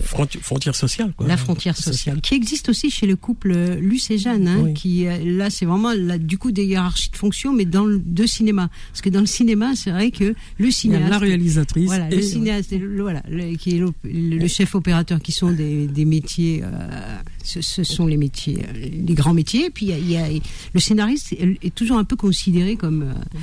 [0.00, 1.12] frontière sociale.
[1.16, 1.28] Quoi.
[1.28, 5.16] La frontière sociale, qui existe aussi chez le couple Luce et Jeanne, hein, qui euh,
[5.24, 8.68] là c'est vraiment là, du coup des hiérarchies de fonction, mais dans le de cinéma,
[8.90, 12.74] parce que dans le cinéma c'est vrai que le cinéaste, la réalisatrice, voilà, le cinéaste,
[12.98, 13.22] voilà,
[13.60, 18.16] qui est le, chef opérateur, qui sont des, des métiers, euh, ce, ce, sont les
[18.16, 19.66] métiers, les grands métiers.
[19.66, 20.26] Et puis il y, a,
[20.72, 23.38] le scénariste est, toujours un peu considéré comme euh,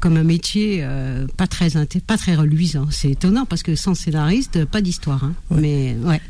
[0.00, 1.70] comme un métier euh, pas très
[2.06, 2.88] pas très reluisant.
[2.90, 5.24] C'est étonnant parce que sans scénariste, pas d'histoire.
[5.24, 5.34] Hein.
[5.50, 6.20] Mais ouais.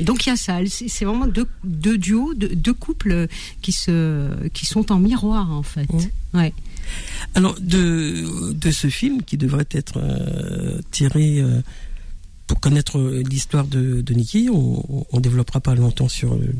[0.00, 0.58] Donc il y a ça.
[0.68, 3.26] C'est vraiment deux, deux duos, deux, couples
[3.60, 5.88] qui se qui sont en miroir en fait.
[6.34, 6.52] Ouais.
[7.34, 11.42] Alors de de ce film qui devrait être euh, tiré
[12.46, 16.54] pour connaître l'histoire de, de Nikki, on, on, développera pas longtemps sur le,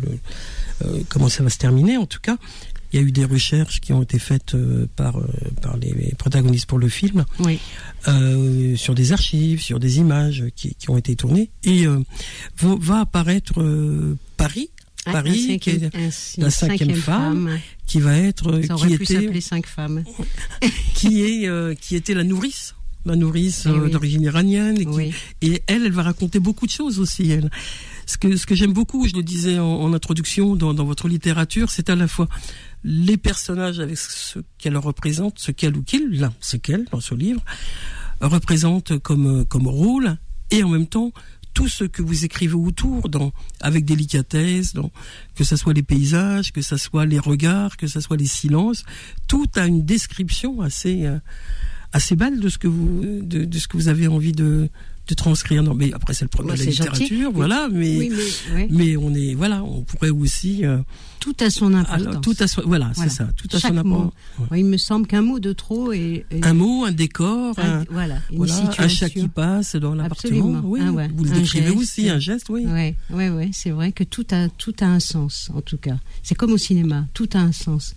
[1.09, 2.37] comment ça va se terminer en tout cas.
[2.92, 5.27] Il y a eu des recherches qui ont été faites euh, par, euh,
[5.61, 7.59] par les protagonistes pour le film Oui.
[8.09, 11.51] euh, sur des archives, sur des images qui, qui ont été tournées.
[11.64, 12.01] Et euh,
[12.59, 14.70] va, va apparaître euh, Paris,
[15.07, 15.90] Un- Paris, qui est
[16.38, 20.05] la cinquième femme, qui va être, Ça qui était, cinq femmes.
[20.94, 22.74] qui est, qui était la nourrice,
[23.05, 23.90] la nourrice Eh oui.
[23.90, 24.77] d'origine iranienne.
[24.81, 25.14] Et, qui- Oui.
[25.42, 27.31] et elle, elle va raconter beaucoup de choses aussi.
[27.31, 27.51] Elle.
[28.07, 31.09] Ce que, ce que j'aime beaucoup, je le disais en, en introduction dans, dans votre
[31.09, 32.27] littérature, c'est à la fois
[32.84, 37.14] les personnages avec ce qu'elle représente, ce qu'elle ou qu'il, là, ce qu'elle dans ce
[37.14, 37.42] livre
[38.20, 40.16] représente comme comme rôle,
[40.50, 41.12] et en même temps
[41.54, 43.10] tout ce que vous écrivez autour,
[43.60, 44.74] avec délicatesse,
[45.34, 48.84] que ce soit les paysages, que ce soit les regards, que ce soit les silences,
[49.26, 51.18] tout a une description assez euh,
[51.92, 54.68] assez belle de ce que vous de ce que vous avez envie de,
[55.09, 55.62] de transcrire.
[55.62, 57.03] Non, mais après c'est le problème Ouais, de la gentil.
[57.05, 57.35] littérature, Oui.
[57.35, 57.68] voilà.
[57.73, 58.68] Mais Oui, mais ouais.
[58.71, 60.79] mais on est voilà, on pourrait aussi euh,
[61.21, 62.21] tout a son importance.
[62.23, 63.11] tout à son voilà, Voilà.
[63.11, 64.12] c'est ça, tout à Chaque son importance.
[64.51, 64.61] Ouais.
[64.61, 67.85] Il me semble qu'un mot de trop est, est- Un mot, un décor, un- un,
[67.90, 68.85] voilà, une voilà, situation.
[68.85, 70.61] un chat qui passe dans l'appartement.
[70.64, 71.77] Oui, Ah vous le Un décrivez geste.
[71.79, 72.66] aussi, un geste, oui.
[72.66, 75.97] Ouais, ouais, ouais, c'est vrai que tout a tout a un sens en tout cas.
[76.23, 77.94] C'est comme au cinéma, tout a un sens.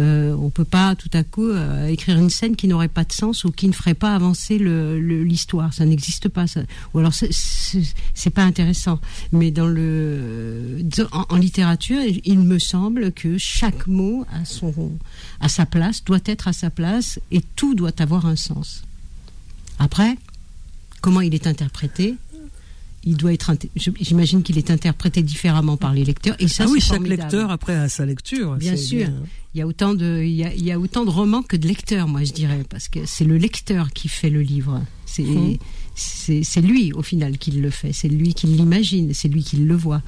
[0.00, 3.12] Euh, on peut pas tout à coup euh, écrire une scène qui n'aurait pas de
[3.12, 5.74] sens ou qui ne ferait pas avancer l'histoire.
[5.74, 6.46] Ça n'existe pas.
[6.94, 8.98] Ou c'est- pas intéressant.
[9.32, 10.78] Mais dans le
[11.12, 14.72] en, en littérature, il me semble que chaque mot a son
[15.40, 18.82] à sa place, doit être à sa place et tout doit avoir un sens.
[19.78, 20.16] Après,
[21.00, 22.14] comment il est interprété
[23.04, 26.80] il doit être j'imagine qu'il est interprété différemment par les lecteurs et ça ah oui,
[26.80, 27.22] chaque formidable.
[27.22, 28.56] lecteur après a sa lecture.
[28.56, 29.08] Bien sûr.
[29.54, 31.56] il y a autant de il y a, il y a autant de romans que
[31.56, 35.22] de lecteurs moi je dirais parce que c'est le lecteur qui fait le livre c'est
[35.24, 35.56] Mhm.
[35.94, 39.56] c'est c'est lui au final qui le fait c'est lui qui l'imagine c'est lui qui
[39.56, 40.02] le voit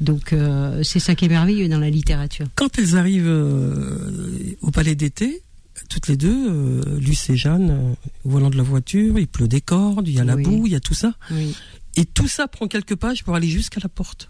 [0.00, 4.70] donc euh, c'est ça qui est merveilleux dans la littérature Quand elles arrivent euh, au
[4.70, 5.42] palais d'été,
[5.88, 9.48] toutes les deux, euh, Luce et Jeanne, euh, au volant de la voiture, il pleut
[9.48, 10.42] des cordes, il y a la Oui.
[10.44, 11.14] boue, il y a tout ça.
[11.30, 11.54] oui
[11.96, 14.28] Et tout ça prend quelques pages pour aller jusqu'à la porte.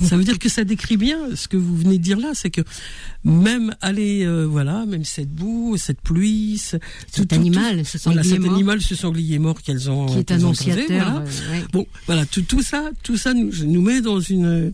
[0.00, 2.50] Ça veut dire que ça décrit bien ce que vous venez de dire là, c'est
[2.50, 2.62] que
[3.24, 7.98] même aller, euh, voilà, même cette boue, cette pluie, ce- tout- cet tout- animal ce
[8.04, 11.18] voilà, cet mort animal, ce sanglier mort qu'elles ont, qui est ont creusé, annonciateur voilà.
[11.20, 11.64] euh, ouais.
[11.72, 14.72] Bon, voilà, tout, tout ça, tout ça nous, nous met dans une,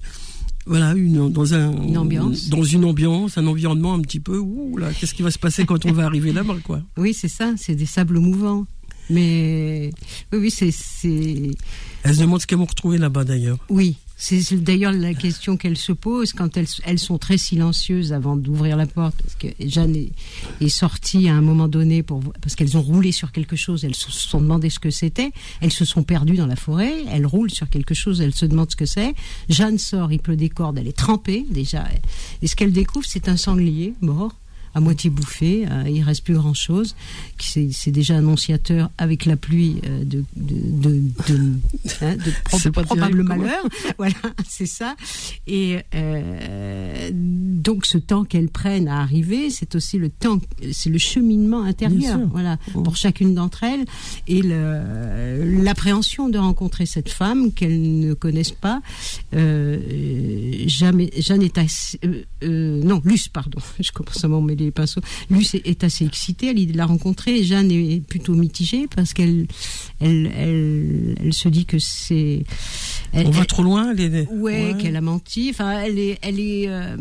[0.66, 2.48] voilà, une, dans un, Une ambiance.
[2.48, 4.38] dans une ambiance, un environnement un petit peu.
[4.38, 7.28] Ouh là, qu'est-ce qui va se passer quand on va arriver là-bas, quoi oui c'est
[7.28, 8.66] ça c'est des sables mouvants
[9.10, 9.90] mais
[10.32, 10.70] oui oui c'est
[12.02, 13.58] Elles se demandent ce qu'elles vont retrouver là-bas, d'ailleurs.
[13.68, 18.12] Oui, c'est c'est d'ailleurs la question qu'elles se posent quand elles, elles sont très silencieuses
[18.12, 19.14] avant d'ouvrir la porte.
[19.22, 20.10] Parce que Jeanne est,
[20.60, 23.94] est sortie à un moment donné pour, parce qu'elles ont roulé sur quelque chose, elles
[23.94, 27.50] se sont demandé ce que c'était, elles se sont perdues dans la forêt, elles roulent
[27.50, 29.14] sur quelque chose, elles se demandent ce que c'est.
[29.48, 31.84] Jeanne sort, il pleut des cordes, elle est trempée déjà.
[32.42, 34.34] Et ce qu'elle découvre, c'est un sanglier mort
[34.74, 36.94] à moitié bouffé, euh, il reste plus grand chose.
[37.38, 40.54] C'est déjà annonciateur avec la pluie euh, de, de,
[40.88, 40.90] de,
[41.28, 41.40] de,
[42.02, 43.64] hein, de pro- probable malheur.
[43.98, 44.14] voilà,
[44.48, 44.94] c'est ça.
[45.46, 50.40] Et euh, donc ce temps qu'elles prennent à arriver, c'est aussi le temps,
[50.72, 52.82] c'est le cheminement intérieur, voilà, Mhm.
[52.82, 53.84] pour chacune d'entre elles
[54.26, 58.80] et l'appréhension de rencontrer cette femme qu'elles ne connaissent pas.
[59.34, 59.78] Euh,
[60.66, 61.98] jamais, Jeanne est assez,
[62.42, 65.00] non, Luce, pardon, je commence à m'en mêler les pinceaux.
[65.30, 67.42] Luce est, assez excitée à l'idée de la rencontrer.
[67.44, 69.46] Jeanne est plutôt mitigée parce qu'elle,
[70.00, 72.44] elle, elle, elle se dit que c'est.
[73.14, 74.26] On va trop loin, les.
[74.26, 75.48] Ouais, qu'elle a menti.
[75.50, 76.96] Enfin, elle est, elle est, euh,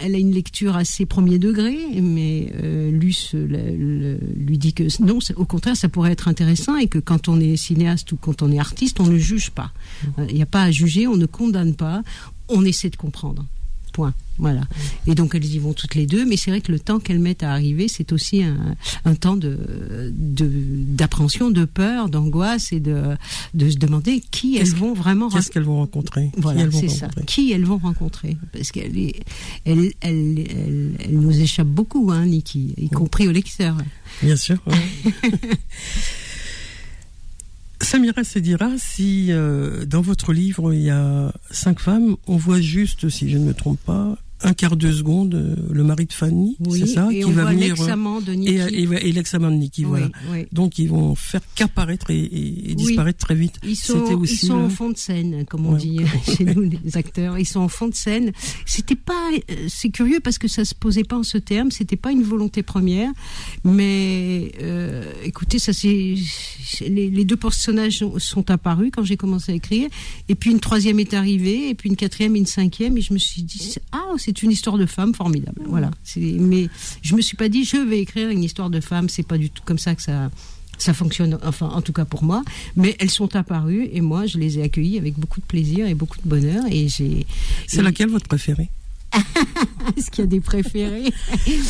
[0.00, 4.84] elle a une lecture assez premier degré, mais euh, Luce le- le- lui dit que
[5.02, 8.42] non, au contraire, ça pourrait être intéressant et que quand on est cinéaste ou quand
[8.42, 9.70] on est artiste, on ne juge pas.
[10.18, 12.02] Euh, Il n'y a pas à juger, on ne condamne pas,
[12.48, 13.44] on essaie de comprendre.
[13.92, 14.14] Point.
[14.38, 14.60] Voilà.
[15.06, 17.18] Et donc elles y vont toutes les deux, mais c'est vrai que le temps qu'elles
[17.20, 20.50] mettent à arriver, c'est aussi un, un temps de de-
[20.88, 23.16] d'appréhension, de, peur, d'angoisse et de
[23.54, 26.30] de se demander qui elles vont vraiment Qu'est-ce qu'elles vont rencontrer?
[26.36, 27.08] Voilà, c'est ça.
[27.26, 28.36] Qui elles vont rencontrer?
[28.52, 28.92] Parce qu'elle
[29.64, 33.78] elle, elle, elle, elle nous échappe beaucoup, hein, Niki, y compris au lecteur.
[34.22, 34.58] Bien sûr.
[34.66, 35.22] ouais.
[37.86, 43.08] Samira Sedira, si euh, dans votre livre il y a cinq femmes, on voit juste,
[43.08, 46.56] si je ne me trompe pas, un quart de seconde euh, le mari de Fanny,
[46.60, 48.52] Oui, c'est ça, et qui on va voit venir euh, l'ex-amant de et, Niki.
[48.52, 50.08] et, et l'examen de Niki, Oui, voilà.
[50.32, 50.46] oui.
[50.52, 53.54] Donc ils vont faire qu'apparaître et, disparaître très vite.
[53.62, 55.80] Ils sont, aussi ils sont le- en fond de scène, comme on Ouais.
[55.80, 55.98] dit
[56.36, 57.38] chez nous les acteurs.
[57.38, 58.32] Ils sont en fond de scène.
[58.66, 61.70] C'était pas, euh, c'est curieux parce que ça se posait pas en ce terme.
[61.70, 63.10] C'était pas une volonté première,
[63.64, 66.14] mais euh, écoutez, ça c'est
[66.80, 69.88] les, les deux personnages sont, apparus quand j'ai commencé à écrire,
[70.28, 73.18] et puis une troisième est arrivée, et puis une quatrième, une cinquième, et je me
[73.18, 75.62] suis dit ah c'est une histoire de femme formidable.
[75.66, 75.88] Voilà.
[76.16, 76.68] Mais
[77.00, 79.08] je me suis pas dit, je vais écrire une histoire de femme.
[79.08, 80.30] C'est pas du tout comme ça que ça
[80.78, 82.42] ça fonctionne, enfin en tout cas pour moi.
[82.74, 85.94] Mais elles sont apparues et moi je les ai accueillies avec beaucoup de plaisir et
[85.94, 86.64] beaucoup de bonheur.
[86.68, 87.24] Et j'ai.
[87.68, 88.68] C'est laquelle votre préférée?
[89.96, 91.12] Est-ce qu'il y a des préférés?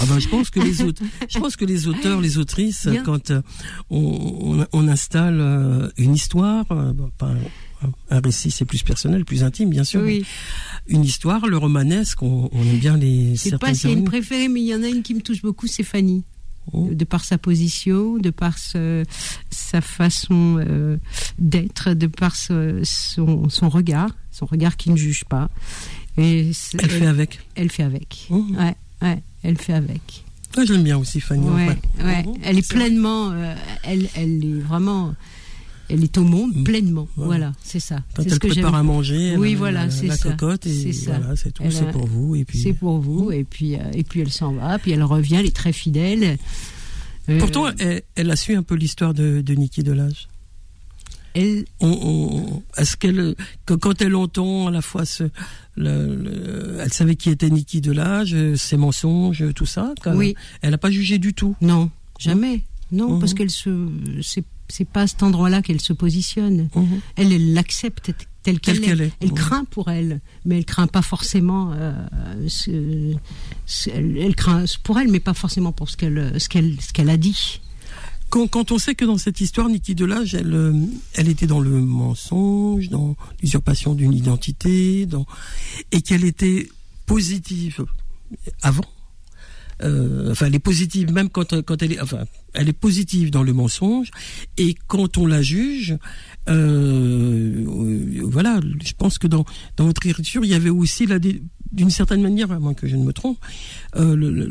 [0.01, 3.31] Ah ben, je pense que les auteurs, je pense que les auteurs, les autrices, quand
[3.31, 3.43] euh,
[3.91, 6.95] on, on, installe euh, une histoire, euh,
[8.11, 10.03] un, récit c'est plus personnel, plus intime bien sûr.
[10.03, 10.25] Oui.
[10.89, 13.35] Une histoire, le romanesque, on, aime bien les.
[13.35, 15.15] Je sais pas s'il y a une préférée, mais il y en a une qui
[15.15, 16.25] me touche beaucoup, c'est Fanny.
[16.73, 16.89] Oh.
[16.91, 20.99] de par sa position, de par sa façon
[21.39, 25.49] d'être, de par son, son, regard, son regard qui ne juge pas
[26.17, 27.41] elle, fait avec.
[27.55, 28.27] Elle fait avec.
[28.31, 28.45] Oh.
[28.59, 30.25] Ouais, ouais, elle fait avec.
[30.57, 31.47] Moi, j'aime bien aussi Fanny.
[31.49, 32.25] Ouais, ouais.
[32.27, 35.15] Oh, elle est pleinement, euh, elle, elle est vraiment,
[35.89, 36.65] elle est au monde mm.
[36.65, 37.09] pleinement.
[37.17, 38.03] Voilà, c'est ça.
[38.15, 41.63] Quand elle que prépare à manger, oui, voilà, c'est la cocotte et voilà, c'est tout,
[41.71, 42.59] c'est pour vous et puis.
[42.59, 45.47] C'est pour vous et puis euh, et puis elle s'en va, puis elle revient, elle
[45.47, 46.39] est très fidèle.
[47.29, 50.29] Euh, Pourtant, elle, elle, a su un peu l'histoire de, de Niki Delage
[51.37, 53.35] est-ce qu'elle,
[53.67, 55.25] quand elle entend à la fois ce,
[55.77, 59.95] elle savait qui était Niki Delage, ses mensonges, tout ça.
[60.07, 60.35] Oui.
[60.63, 61.55] Elle n'a pas jugé du tout.
[61.61, 62.63] Non, jamais.
[62.93, 63.39] Non, parce mhm.
[63.39, 63.89] qu'elle se,
[64.23, 64.45] c'est
[64.85, 66.69] pas à cet endroit-là qu'elle se positionne.
[66.75, 67.01] Mhm.
[67.17, 69.13] Elle, elle l'accepte telle qu'elle est.
[69.21, 69.35] Elle mhm.
[69.35, 71.73] craint pour elle, mais elle craint pas forcément.
[71.75, 71.93] Euh,
[73.93, 77.17] elle, craint pour elle, mais pas forcément pour ce qu'elle, ce qu'elle, ce qu'elle a
[77.17, 77.61] dit.
[78.29, 80.75] Quand, on sait que dans cette histoire, Niki Delage, elle, euh,
[81.15, 85.27] elle était dans le mensonge, dans l'usurpation d'une identité, dans,
[85.93, 86.69] et qu'elle était
[87.07, 87.85] positive
[88.63, 88.85] avant.
[89.83, 93.53] Euh, enfin, elle est positive même quand, elle est, enfin, elle est positive dans le
[93.53, 94.11] mensonge,
[94.57, 95.97] et quand on la juge,
[96.49, 97.65] euh,
[98.25, 99.45] voilà, je pense que dans,
[99.77, 101.19] dans votre écriture, il y avait aussi la,
[101.73, 103.39] d'une certaine manière, à moins que je ne me trompe,
[103.97, 104.49] euh,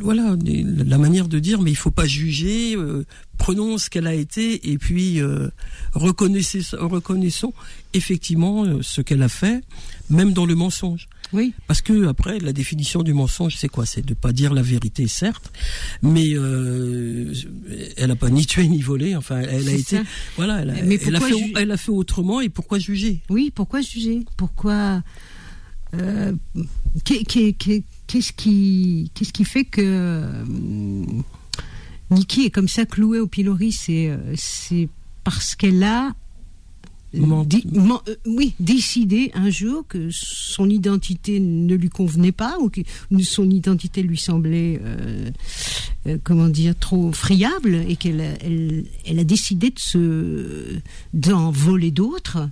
[0.00, 3.04] voilà, la manière de dire, mais il faut pas juger, euh,
[3.38, 5.48] prenons ce qu'elle a été et puis euh,
[5.94, 7.52] reconnaissons,
[7.92, 9.62] effectivement euh, ce qu'elle a fait,
[10.10, 11.08] même dans le mensonge.
[11.32, 11.52] Oui.
[11.66, 13.86] Parce que après, la définition du mensonge, c'est quoi?
[13.86, 15.52] C'est de pas dire la vérité, certes,
[16.02, 16.30] mais
[17.96, 19.16] elle a pas ni tué ni volé.
[19.16, 20.00] Enfin, elle a été,
[20.36, 22.40] voilà, elle a, elle a, fait, elle a fait autrement.
[22.40, 23.20] Et pourquoi juger?
[23.30, 24.24] Oui, pourquoi juger?
[24.36, 25.02] Pourquoi
[26.00, 26.32] euh,
[27.04, 30.44] qu'est-ce qui, qu'est-ce qui fait que euh,
[32.10, 34.88] Nikki est comme ça clouée au pilori C'est, euh, c'est
[35.22, 36.14] parce qu'elle a
[38.26, 42.80] oui, décidé un jour que son identité ne lui convenait pas ou que
[43.22, 44.80] son identité lui semblait,
[46.22, 50.80] comment dire, trop friable et qu'elle elle, elle a décidé de se
[51.12, 52.48] d'en voler d'autres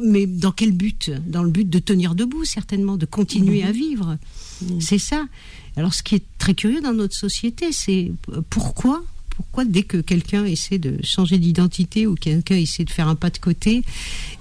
[0.00, 1.10] mais dans quel but?
[1.26, 4.18] Dans le but de tenir debout, certainement, de continuer à vivre.
[4.80, 5.26] C'est ça.
[5.76, 9.02] Alors, ce qui est très curieux dans notre société, c'est euh, pourquoi
[9.36, 13.30] pourquoi dès que quelqu'un essaie de changer d'identité ou quelqu'un essaie de faire un pas
[13.30, 13.82] de côté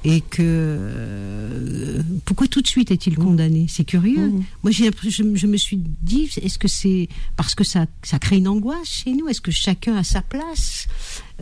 [0.04, 3.24] et que euh, pourquoi tout de suite est-il mmh.
[3.24, 3.66] condamné?
[3.70, 4.28] C'est curieux.
[4.28, 4.44] Mmh.
[4.64, 8.38] Moi, j'ai je, je me suis dit, est-ce que c'est parce que ça, ça crée
[8.38, 9.28] une angoisse chez nous?
[9.28, 10.88] Est-ce que chacun a sa place?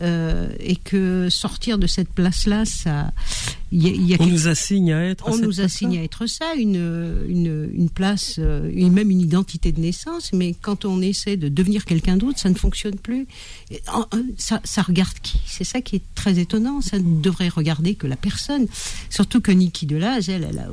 [0.00, 3.12] Euh, et que sortir de cette place-là, ça,
[3.70, 5.28] y y a on nous assigne à être.
[5.28, 9.80] On nous assigne à être ça, une, une, une place, euh, même une identité de
[9.80, 10.32] naissance.
[10.32, 13.26] Mais quand on essaie de devenir quelqu'un d'autre, ça ne fonctionne plus.
[14.38, 15.40] Ça, ça regarde qui?
[15.46, 16.80] C'est ça qui est très étonnant.
[16.80, 18.66] Ça ne devrait regarder que la personne.
[19.10, 20.68] Surtout que Niki Delage, elle, elle a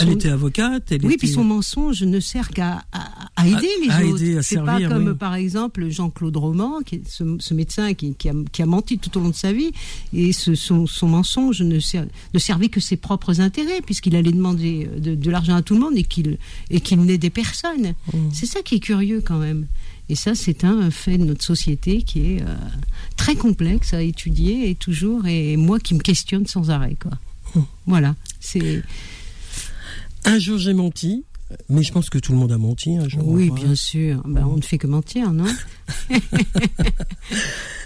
[0.00, 0.92] elle était avocate.
[0.92, 4.42] Elle oui, puis son mensonge ne sert qu'à à, aider les autres.
[4.42, 8.62] C'est pas comme par exemple Jean-Claude Roman, qui est ce, médecin qui, qui, a, qui,
[8.62, 9.72] a, menti tout au long de sa vie,
[10.12, 11.78] et ce, son, son, mensonge ne,
[12.34, 15.80] ne, servait que ses propres intérêts, puisqu'il allait demander de, de l'argent à tout le
[15.80, 17.94] monde et qu'il n'aidait personne.
[18.12, 18.18] Mmh.
[18.32, 19.66] C'est ça qui est curieux quand même.
[20.10, 22.54] Et ça, c'est un fait de notre société qui est euh,
[23.16, 26.96] très complexe à étudier et toujours, et moi qui me questionne sans arrêt.
[27.00, 27.12] Quoi.
[27.54, 27.60] Mmh.
[27.86, 28.14] Voilà.
[28.40, 28.82] C'est.
[30.28, 31.24] Un jour j'ai menti,
[31.70, 33.26] mais je pense que tout le monde a menti un jour.
[33.26, 34.22] Oui, bien sûr.
[34.26, 35.46] Ben, on ne fait que mentir, non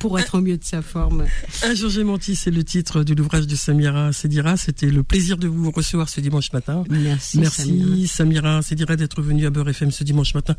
[0.01, 1.27] Pour être au mieux de sa forme.
[1.63, 4.57] Un jour j'ai menti, c'est le titre de l'ouvrage de Samira Sedira.
[4.57, 6.83] C'était le plaisir de vous recevoir ce dimanche matin.
[6.91, 7.39] Merci.
[7.39, 10.57] Merci Samira, Sedira d'être venue à Beurre FM ce dimanche matin.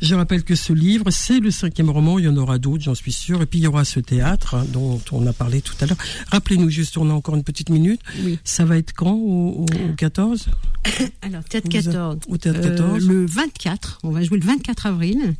[0.00, 2.18] Je rappelle que ce livre, c'est le cinquième roman.
[2.18, 3.42] Il y en aura d'autres, j'en suis sûr.
[3.42, 5.98] Et puis il y aura ce théâtre hein, dont on a parlé tout à l'heure.
[6.30, 8.00] Rappelez-nous juste, on a encore une petite minute.
[8.22, 8.38] Oui.
[8.44, 10.48] Ça va être quand au, 14
[11.22, 12.18] Alors, théâtre 14.
[12.28, 13.04] Au théâtre 14.
[13.04, 13.98] Euh, le 24.
[14.04, 15.34] On va jouer le 24 avril.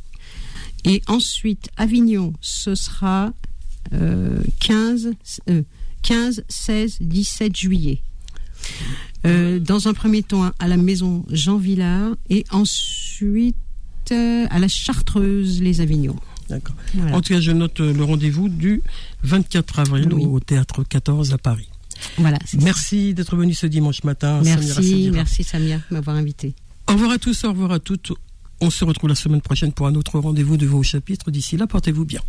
[0.83, 3.33] Et ensuite, Avignon, ce sera
[4.59, 5.11] 15,
[6.01, 8.01] 15, 16, 17 juillet.
[9.25, 13.57] Euh, dans un premier temps à la maison Jean Villard et ensuite
[14.11, 16.15] euh, à la Chartreuse les Avignons.
[16.49, 16.75] D'accord.
[17.11, 18.81] En tout cas, je note le rendez-vous du
[19.23, 21.69] 24 avril au théâtre 14 à Paris.
[22.17, 22.39] Voilà.
[22.61, 24.41] Merci d'être venu ce dimanche matin.
[24.43, 26.53] Merci, merci Samia de m'avoir invité.
[26.87, 28.13] Au revoir à tous, au revoir à toutes.
[28.61, 31.31] On se retrouve la semaine prochaine pour un autre rendez-vous de vos chapitres.
[31.31, 32.21] D'ici là, portez-vous bien.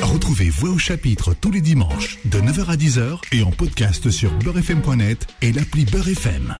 [0.00, 4.32] Retrouvez Voix au chapitre tous les dimanches de 9h à 10h et en podcast sur
[4.38, 6.56] beurrefm.net et l'appli Beurrefm.